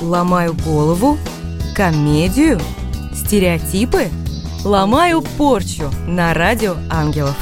[0.00, 1.18] Ломаю голову?
[1.74, 2.60] Комедию?
[3.12, 4.06] Стереотипы?
[4.64, 7.36] Ломаю порчу на радио ангелов.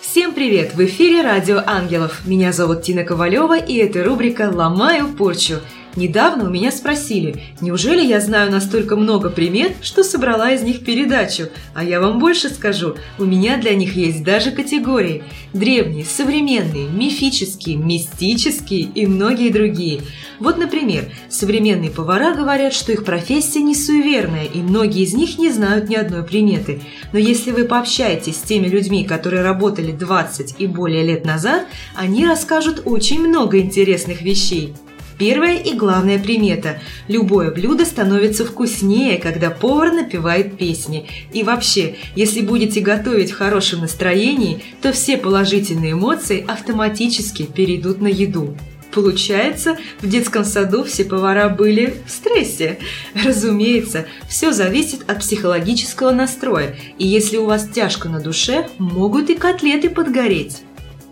[0.00, 0.74] Всем привет!
[0.74, 2.22] В эфире Радио Ангелов.
[2.24, 5.56] Меня зовут Тина Ковалева, и это рубрика «Ломаю порчу».
[5.94, 11.48] Недавно у меня спросили, неужели я знаю настолько много примет, что собрала из них передачу?
[11.74, 15.22] А я вам больше скажу, у меня для них есть даже категории.
[15.52, 20.00] Древние, современные, мифические, мистические и многие другие.
[20.38, 25.50] Вот, например, современные повара говорят, что их профессия не суеверная, и многие из них не
[25.50, 26.80] знают ни одной приметы.
[27.12, 32.26] Но если вы пообщаетесь с теми людьми, которые работали 20 и более лет назад, они
[32.26, 34.74] расскажут очень много интересных вещей.
[35.22, 41.08] Первая и главная примета– любое блюдо становится вкуснее, когда повар напевает песни.
[41.32, 48.08] И вообще, если будете готовить в хорошем настроении, то все положительные эмоции автоматически перейдут на
[48.08, 48.56] еду.
[48.90, 52.80] Получается, в детском саду все повара были в стрессе.
[53.14, 59.36] Разумеется, все зависит от психологического настроя, и если у вас тяжко на душе, могут и
[59.36, 60.62] котлеты подгореть.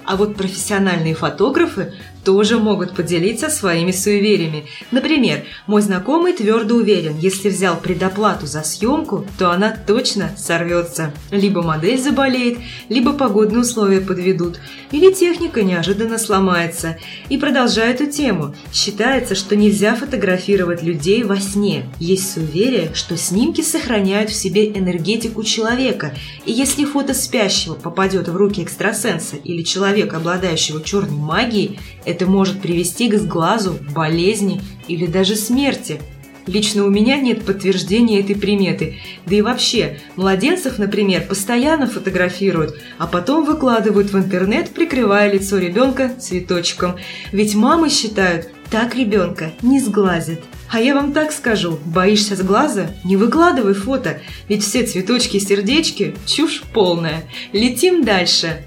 [0.05, 1.93] А вот профессиональные фотографы
[2.25, 4.67] тоже могут поделиться своими суевериями.
[4.91, 11.13] Например, мой знакомый твердо уверен, если взял предоплату за съемку, то она точно сорвется.
[11.31, 16.99] Либо модель заболеет, либо погодные условия подведут, или техника неожиданно сломается.
[17.29, 21.87] И продолжая эту тему, считается, что нельзя фотографировать людей во сне.
[21.99, 28.37] Есть суеверие, что снимки сохраняют в себе энергетику человека, и если фото спящего попадет в
[28.37, 31.79] руки экстрасенса или человека, обладающего черной магией,
[32.11, 36.01] это может привести к сглазу, болезни или даже смерти.
[36.47, 38.99] Лично у меня нет подтверждения этой приметы.
[39.27, 46.11] Да и вообще, младенцев, например, постоянно фотографируют, а потом выкладывают в интернет, прикрывая лицо ребенка
[46.19, 46.97] цветочком.
[47.31, 50.41] Ведь мамы считают, так ребенка не сглазит.
[50.71, 52.95] А я вам так скажу, боишься сглаза?
[53.05, 57.25] Не выкладывай фото, ведь все цветочки и сердечки– чушь полная.
[57.53, 58.65] Летим дальше.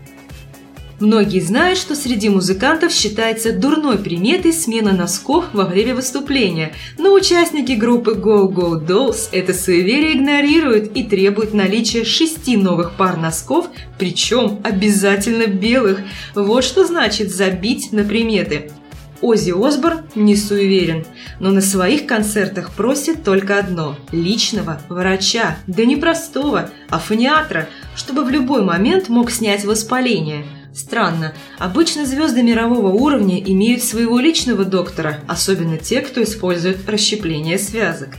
[1.04, 7.74] Многие знают, что среди музыкантов считается дурной приметой смена носков во время выступления, но участники
[7.74, 13.68] группы Go Go Dolls это суеверие игнорируют и требуют наличия шести новых пар носков,
[14.00, 16.00] причем обязательно белых.
[16.36, 18.72] Вот что значит забить на приметы.
[19.20, 21.06] Оззи Осборн не суеверен,
[21.42, 28.24] но на своих концертах просит только одно– личного врача, да не простого, а фониатра, чтобы
[28.24, 35.20] в любой момент мог снять воспаление– Странно, обычно звезды мирового уровня имеют своего личного доктора,
[35.28, 38.10] особенно те, кто использует расщепление связок.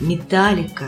[0.00, 0.86] Металлика.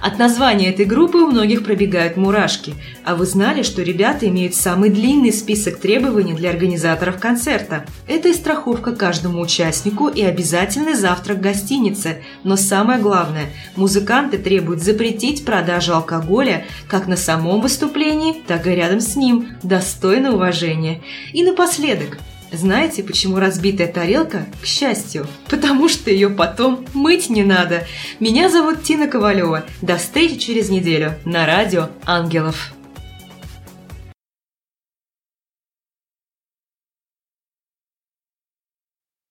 [0.00, 2.74] От названия этой группы у многих пробегают мурашки.
[3.04, 7.84] А вы знали, что ребята имеют самый длинный список требований для организаторов концерта?
[8.06, 12.22] Это и страховка каждому участнику, и обязательный завтрак в гостинице.
[12.44, 19.00] Но самое главное, музыканты требуют запретить продажу алкоголя как на самом выступлении, так и рядом
[19.00, 19.48] с ним.
[19.62, 21.00] Достойно уважения.
[21.32, 22.18] И напоследок,
[22.52, 24.46] знаете, почему разбитая тарелка?
[24.60, 25.26] К счастью.
[25.48, 27.86] Потому что ее потом мыть не надо.
[28.20, 29.64] Меня зовут Тина Ковалева.
[29.80, 32.74] До встречи через неделю на радио «Ангелов».